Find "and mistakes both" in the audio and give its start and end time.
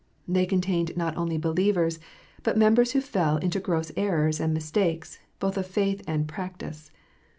4.39-5.57